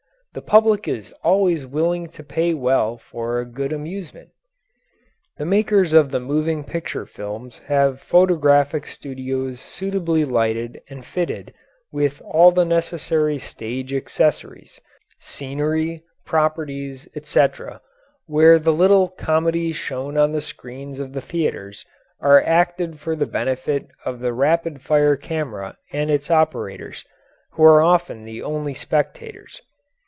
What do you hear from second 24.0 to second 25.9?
of the rapid fire camera